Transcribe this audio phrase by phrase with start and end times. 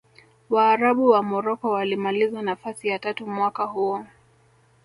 [0.49, 4.05] waarabu wa morocco walimaliza nafasi ya tatu mwaka huo